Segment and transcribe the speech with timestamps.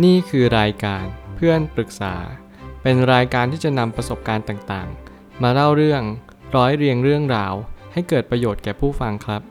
[0.00, 1.04] นี่คือรายการ
[1.36, 2.14] เพื่อนปรึกษา
[2.82, 6.02] เป็นรายการที่จะนำประสบการณ์ต่างๆ มาเล่าเรื่อง
[6.56, 7.54] ร้อยเรียงเรื่องราว
[7.92, 9.42] ให้เกิดประโยชน์แก่ผู้ฟังครับ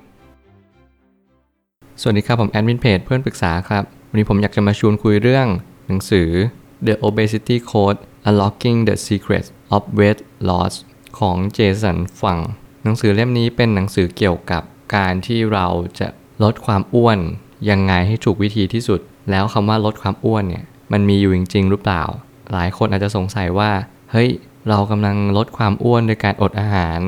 [2.01, 5.47] สวัสดีครับผมแอดมินเพจเพื่อนปรึกษาครับ วันนี้ผมอยากจะมาชวนคุยเรื่อง
[5.87, 6.29] หนังสือ
[6.87, 10.73] The Obesity Code Unlocking the Secrets of Weight Loss
[11.19, 12.39] ของเจสันฟัง
[12.83, 14.63] หนังสือเล่มนี้เป็นหนังสือเกี่ยวกับ
[14.95, 15.67] การที่เรา
[15.99, 16.07] จะ
[16.43, 17.19] ลดความอ้วน
[17.69, 22.03] ยังไงให้ถูกวิธีที่สุด แล้วคำว่าลดความอ้วนเนี่ยมันมีอยู่จริง ๆ หรือเปล่า
[22.51, 23.71] หลายคนอาจจะสงสัยว่า
[24.11, 24.29] เฮ้ย
[24.69, 26.99] เรากำลังลดความอ้วนโดยการอดอาหาร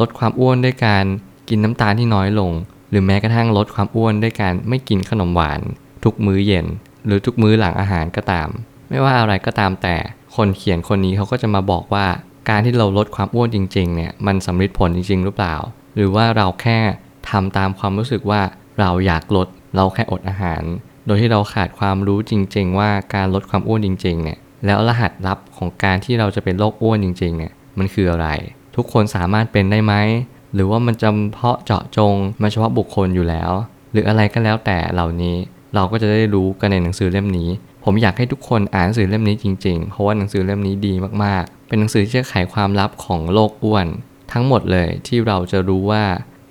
[0.00, 1.04] ลดความอ้วนด้วยการ
[1.48, 2.52] กินน้ำตาลที่น้อยลง
[2.90, 5.60] หรือแม้กระทั่งลดความอ้วนด้วยการไม่กินขนมหวาน
[6.04, 6.66] ทุกมื้อเย็น
[7.06, 8.48] หรือทุกมื้อหลังอาหารก็ตาม
[8.88, 9.96] ไม่ว่าอะไรก็ตามแต่
[10.36, 12.06] คนเขียนคนนี้เขาก็จะมาบอกว่า
[12.48, 15.54] การที่เราลดความอ้วนจริงๆเนี่ยมันสำเร็จผลจริง ๆ หรือเปล่า
[15.94, 16.78] หรือว่าเราแค่
[17.30, 18.40] ทำตามความรู้สึกว่า
[18.80, 20.62] เราอยากลดเราแค่อดอาหาร
[21.06, 28.28] โดยที่เราขาดความรู้จริง ๆ ว่าการลดความอ้วนจริงๆเนี่ยแล้วรหัสลับของการที่เราจะเป็นโรคอ้วนจริงๆเนี่ยมันคืออะไร
[28.76, 29.94] ทุกคนสามารถเป็นได้ไหม
[30.54, 33.50] หรือว่ามันจำเพาะเจาะจงมาเฉพาะบุคคลอยู่แล้ว
[33.92, 35.36] หรืออะไรก็แล้วแต่เหล่านี้
[35.74, 37.48] เราก็จะได้รู้กันในหนังสือเล่มนี้
[37.84, 40.94] ผมอยากให้ทุกคนอ่านหนังสือเล่มนี้จริงๆ เพราะว่าหนังสือเล่มนี้ดี
[41.24, 43.86] มากๆ เป็นหนังสือที่จะไขความลับของโรคอ้วน
[44.32, 46.04] ทั้งหมดเลยที่เราจะรู้ว่า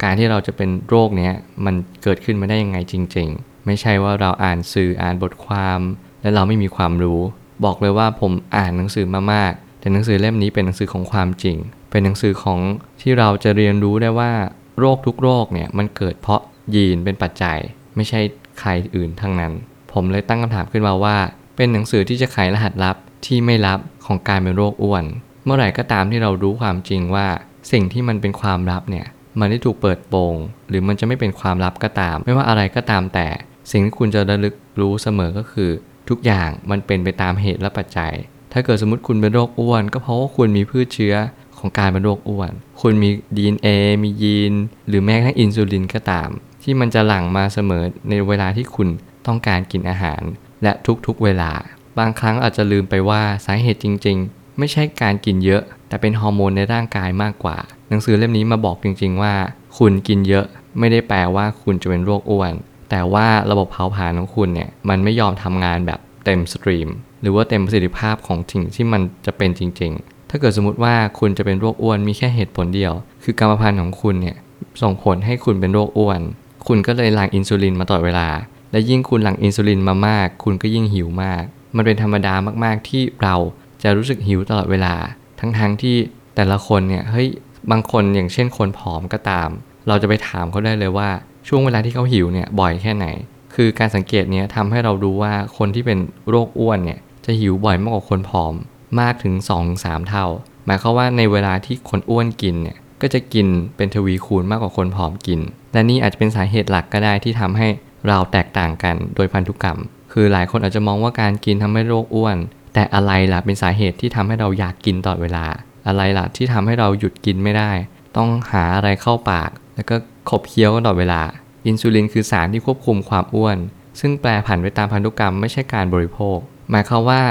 [0.03, 1.33] การที่เราจะเป็นโรคเนี้ย
[1.65, 5.79] มันเกิดขึ้นมาได้ยังไงจริง ๆ ไม่ใช่ว่าเราอ่านสื่ออ่านบทความ
[6.21, 7.21] และเราไม่มีความรู้
[7.65, 11.57] บอกเลยว่าผมอ่านหนังสือมามาก แต่หนังสือเล่มนี้เป็นหนังสือของความจริง
[11.91, 12.59] เป็นหนังสือของ
[13.01, 14.31] ที่เราจะเรียนรู้ได้ว่า
[14.79, 16.41] โรคทุกโรคเนี่ยมันเกิดเพราะ
[16.75, 17.57] ยีนเป็นปัจจัย
[17.95, 18.19] ไม่ใช่
[18.59, 19.53] ใครอื่นทั้งนั้น
[19.93, 21.17] ผมเลยตั้งคำถามขึ้นมาว่า
[21.55, 25.05] เป็นหนังสือที่จะไขรหัสลับที่ไม่ลับของการเป็นโรคอ้วน
[25.45, 27.27] เมื่อไหร่ก็ตามที่เรารู้ความจริงว่า
[27.71, 29.05] สิ่งที่มันเป็นความลับเนี่ย
[29.39, 30.35] มันได้ถูกเปิดโปง
[30.69, 33.27] หรือมันจะไม่เป็นความลับก็ตาม ไม่ว่าอะไรก็ตามแต่
[33.71, 35.69] สิ่งที่คุณจะระลึกรู้เสมอก็คือ
[36.09, 38.13] ทุกอย่างมันเป็นไปตามเหตุและปัจจัย
[38.53, 41.15] ถ้าเกิดสมมติคุณเป็นโรคอ้วน ก็เพราะว่าคุณมีพืชเชื้อ
[41.57, 43.67] ของการเป็นโรคอ้วน คุณมี DNA
[44.03, 44.53] มียีน
[44.87, 46.29] หรือแม้กระทั่งอินซูลินก็ตาม
[46.63, 48.87] ที่มันจะหลั่งมาเสมอในเวลาที่คุณ
[49.27, 50.21] ต้องการกินอาหาร
[50.63, 50.71] และ
[51.05, 51.51] ทุกๆเวลา
[51.99, 57.57] บางครั้งอาจจะลืมไปว่าสาเหตุจริง ๆ ไม่ใช่การกินเยอะ แต่เป็นฮอร์โมนในร่างกายมากกว่า
[57.89, 59.33] หนังสือเล่มนี้มาบอกจริง ๆ ว่า
[59.77, 60.45] คุณกินเยอะ
[60.79, 62.53] ไม่ได้แปลว่าคุณจะเป็นโรคอ้วน
[62.91, 66.89] แต่ว่าระบบเผาผลาญของคุณเนี่ยมันไม่ยอมทำงานแบบเต็มสตรีม
[67.21, 72.93] หรือว่าเต็มประสิทธิภาพของสิ่งที่มันจะเป็นจริง ๆ ถ้าเกิดสมมติว่าคุณจะเป็นโรคอ้วนมีแค่เหตุผลเดียว
[73.23, 74.37] คือกรรมพันธุ์ของคุณเนี่ย
[74.81, 76.21] ส่งผลให้คุณเป็นโรคอ้วน
[76.67, 78.29] คุณก็เลยหลั่งอินซูลินมาตลอดเวลา
[78.71, 81.43] และยิ่งคุณหลั่งอินซูลินมามาก คุณก็ยิ่งหิวมาก
[81.75, 83.35] มันเป็นธรรมดามากๆที่เรา
[83.83, 84.95] จะรู้สึกหิวตลอดเวลา
[85.39, 85.95] ทั้งๆทที่
[86.35, 87.27] แต่ละคนเนี่ยเฮ้ย
[87.71, 89.49] บางคนอย่างเช่นคนผอมก็ตาม
[89.87, 91.09] เราจะไปถามเขาได้เลยว่า
[91.47, 93.07] ช่วงเวลาที่เขาหิวเนี่ยบ่อยแค่ไหน
[93.55, 98.53] คือการสังเกตเนี้ยทำให้เรารู้ว่าคนที่เป็นโรคอ้วนเนี่ยจะหิวบ่อยมากกว่าคนผอม
[98.99, 99.33] มากถึง
[99.73, 100.25] 2-3 เท่า
[100.65, 105.39] หมายความว่าในเวลาที่คนอ้วนกินเนี่ยก็จะกินเป็นทวีคูณมากกว่าคนผอมกิน
[105.73, 107.67] และนี่อาจจะเป็นสาเหตุหลักก็ได้ที่ทำให้
[108.07, 109.79] เราแตกต่างกันโดยพันธุกรรม
[110.11, 112.37] คือหลายคนอาจจะมองว่าการกินทำให้โรคอ้วน
[112.73, 115.45] แต่อะไรล่ะเป็นสาเหตุที่ทำให้เราอยากกินตลอดเวลา
[115.87, 117.71] อะไรล่ะที่ทำให้เราหยุดกินไม่ได้
[118.17, 119.95] ต้องหาอะไรเข้าปาก แล้วก็
[120.29, 121.21] ขบเคี้ยวตลอดเวลา
[121.67, 123.57] อินซูลินคือสารที่ควบคุมความอ้วน
[123.99, 126.37] ซึ่งแปลผันไปตามพันธุกรรมไม่ใช่การบริโภค
[126.71, 127.21] หมายความว่า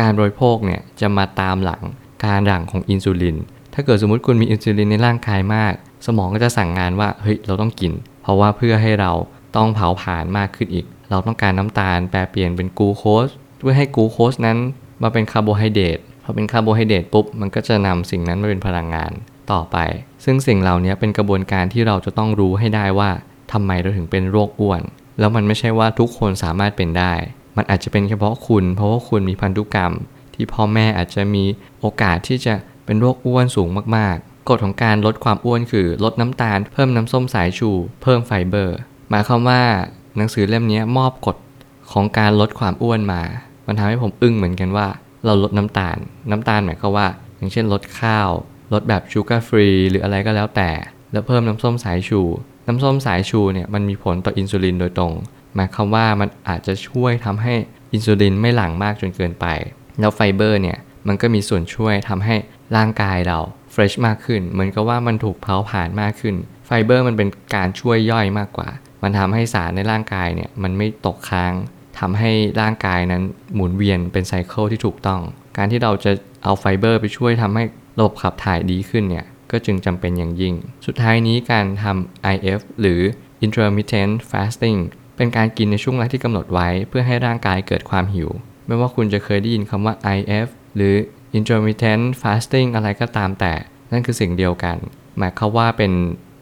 [0.00, 1.82] การบริโภคเนี่ยจะมาตามหลัง
[2.24, 3.36] การหลั่งของอินซูลิน
[3.74, 5.72] ถ้าเกิดสมมติคุณมีอินซูลินในร่างกายมาก
[6.06, 9.12] สมองก็จะสั่งงานว่าเฮ้ยเราต้องกิน เพราะว่าเพื่อให้เรา
[9.56, 13.26] ต้องเผาผลาญมากขึ้นอีก เราต้องการน้ำตาลแปลเปลี่ยนเป็นกลูโคส
[13.58, 14.58] เพื่อให้กลูโคสนั้น
[15.02, 19.12] มาเป็นคาร์โบไฮเดรตพอเป็นคาร์โบไฮเดรตปุ๊บมันก็จะนำสิ่งนั้นมาเป็นพลังงาน
[19.52, 19.76] ต่อไป
[20.24, 23.10] ซึ่งสิ่งเหล่านี้เป็นกระบวนการที่เราจะต้องรู้ให้ได้ว่า
[23.52, 24.82] ทำไมเราถึงเป็นโรคอ้วน
[25.18, 27.12] แล้วมันไม่ใช่ว่าทุกคนสามารถเป็นได้
[27.56, 29.92] มันอาจจะเป็นเฉพาะคุณ เพราะว่าคุณมีพันธุกรรม
[30.34, 31.44] ที่พ่อแม่อาจจะมี
[31.80, 37.70] โอกาสที่จะเป็นโรคอ้วนสูงมากๆ กฎของการลดความอ้วนคือ ลดน้ำตาล เพิ่มน้ำส้มสายชู
[38.02, 38.78] เพิ่มไฟเบอร์
[39.10, 39.62] หมายความว่า
[40.16, 41.36] หนังสือเล่มนี้มอบกฎ
[41.92, 43.22] ของการลดความอ้วนมา
[43.66, 44.86] มันทำให้ผมอึ้งเหมือนกันว่า
[45.24, 45.96] เราลดน้ำตาล
[46.30, 48.30] น้ำตาลหมายความว่า อย่างเช่นลดข้าว
[48.72, 50.70] ลดแบบชูการ์ฟรีหรืออะไรก็แล้วแต่
[51.12, 52.20] แล้วเพิ่มน้ำส้มสายชู
[52.66, 55.12] น้ำส้มสายชูเนี่ยมันมีผลต่ออินซูลินโดยตรง
[55.54, 57.54] หมายความว่ามันอาจจะช่วยทำให้
[57.92, 59.46] อินซูลินไม่หลั่งมากจนเกินไป
[60.00, 60.78] แล้วไฟเบอร์เนี่ย
[61.08, 62.36] มันก็มีส่วนช่วยทำให้
[62.76, 63.38] ร่างกายเรา
[63.72, 66.34] fresh มากขึ้น เหมือนกับว่ามันถูกเผาผลาญมากขึ้น
[66.66, 68.68] ไฟเบอร์มันเป็นการช่วยย่อยมากกว่า
[69.02, 71.52] มันทำให้สารในร่างกายเนี่ยมันไม่ตกค้าง
[71.98, 72.30] ทำให้
[72.60, 73.22] ร่างกายนั้น
[73.54, 75.20] หมุนเวียนเป็น cycle ที่ถูกต้อง
[75.56, 76.12] การที่เราจะ
[76.44, 77.64] เอาไฟเบอร์ไปช่วยทำให้
[78.00, 80.54] ระบบขับถ่ายดีขึ้นเนี่ย ก็จึงจำเป็นอย่างยิ่ง
[80.86, 83.00] สุดท้ายนี้การทำ IF หรือ
[83.46, 84.78] intermittent fasting
[85.16, 88.30] เป็นการกินในช่วงเวลาที่กำหนดไว้ เพื่อให้ร่างกายเกิดความหิว
[88.66, 90.94] ไม่ว่าคุณจะเคยได้ยินคำว่า IF หรือ
[91.38, 93.52] intermittent fasting อะไรก็ตามแต่
[93.92, 94.76] นั่นคือสิ่งเดียวกัน
[95.18, 95.92] หมายความว่าเป็น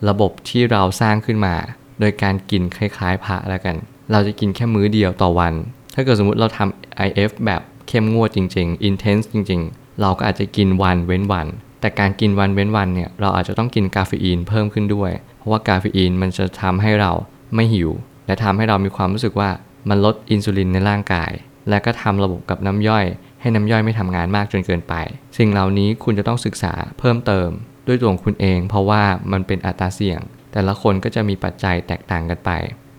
[0.08, 1.54] ระบบที่เราสร้างขึ้นมา
[2.00, 3.76] โดยการกินคล้ายๆพระแล้วกัน
[4.12, 5.54] เราจะกินแค่มื้อเดียวต่อวัน
[5.94, 11.46] ถ้าเกิดสมมติเราทำ IF แบบเข้มงวดจริง ๆ intense จริง ๆ เราก็อาจจะกินวันเว้นวัน
[11.80, 17.12] แต่การกินวันเว้นวันเนี่ยเราอาจจะต้องกินกาเฟอีนเพิ่มขึ้นด้วย เพราะว่ากาเฟอีนมันจะทำให้เรา
[17.54, 17.90] ไม่หิว
[18.26, 19.50] และทำให้เรามีความรู้สึกว่า
[19.88, 21.30] มันลดอินซูลินในร่างกาย
[21.68, 23.04] และก็ทำระบบกับน้ำย่อย
[23.40, 24.94] ให้น้ำย่อยไม่ทำงานมากจนเกินไป
[25.38, 27.48] สิ่งเหล่านี้คุณจะต้องศึกษาเพิ่มเติม
[27.86, 29.02] ด้วยตัวของคุณเอง เพราะว่า
[29.32, 30.20] มันเป็นอัตราเสี่ยง
[30.52, 32.50] แต่ละคนก็จะมีปัจจัยแตกต่างกันไป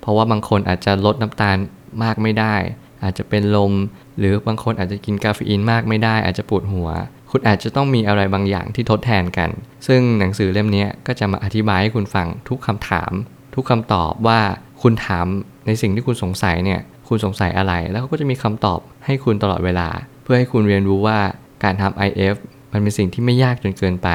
[0.01, 1.57] เพราะว่าบางคนอาจจะลดน้ำตาล
[2.03, 2.55] มากไม่ได้
[3.03, 3.73] อาจจะเป็นลม
[4.19, 6.89] หรือบางคนอาจจะกินกาเฟอีนมากไม่ได้อาจจะปวดหัว
[7.31, 9.49] คุณอาจจะต้องมีอะไรบางอย่างที่ทดแทนกัน
[9.87, 13.11] ซึ่งหนังสือเล่มนี้ก็จะมาอธิบายให้คุณฟังทุกคำถาม
[13.55, 14.39] ทุกคำตอบว่า
[14.81, 15.25] คุณถาม
[15.67, 19.89] ในสิ่งที่คุณสงสัยเนี่ยคุณสงสัยอะไร แล้วเขาก็จะมีคำตอบให้คุณตลอดเวลา
[20.23, 21.19] เพื่อให้คุณเรียนรู้ว่า
[21.63, 22.35] การทำ IF
[22.71, 24.09] มันเป็นสิ่งที่ไม่ยากจนเกินไป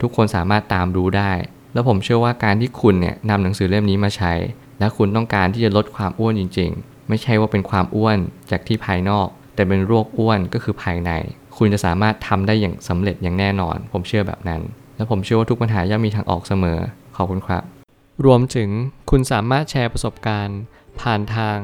[0.00, 1.32] ทุกคนสามารถตามรู้ได้
[1.72, 4.32] แล้วผมเชื่อว่าการที่คุณเนี่ยนำหนังสือเล่มนี้มาใช้
[4.78, 8.18] และคุณต้องการที่จะลดความอ้วนจริง ๆ ไม่ใช่ว่าเป็นความอ้วน
[8.50, 9.28] จากที่ภายนอก
[9.58, 11.10] แต่เป็นโรคอ้วนก็คือภายใน
[11.56, 14.62] คุณจะสามารถทำได้อย่างสำเร็จอย่างแน่นอน ผมเชื่อแบบนั้น
[14.96, 16.78] และผมเชื่อว่าทุกปัญหาย่อมมีทางออกเสมอ
[17.16, 17.62] ขอบคุณครับ
[18.24, 18.70] รวมถึง
[19.10, 20.60] คุณสามารถแชร์ประสบการณ์
[21.00, 21.56] ผ่านทาง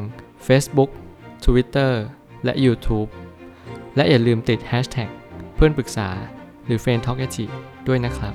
[0.47, 0.91] Facebook
[1.45, 1.93] Twitter
[2.45, 3.09] และ YouTube
[3.97, 5.11] และอย่าลืมติด Hashtag
[5.55, 6.09] เพื่อนปรึกษา
[6.67, 7.21] หรือ f r ร e n d t a l k
[7.89, 8.35] ด้วยนะครับ